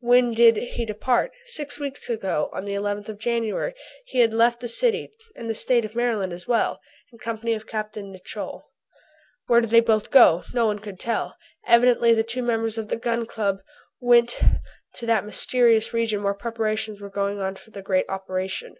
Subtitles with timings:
[0.00, 1.32] When did he depart?
[1.44, 3.74] Six weeks ago, on the 11th of January,
[4.06, 6.80] he had left the city, and the State of Maryland as well,
[7.12, 7.94] in company with Capt.
[7.94, 8.64] Nicholl.
[9.46, 10.42] Where did they both go?
[10.54, 11.36] Nobody could tell.
[11.66, 13.58] Evidently the two members of the Gun Club
[14.00, 14.40] went
[14.94, 18.76] to that mysterious region where preparations were going on for the great operation.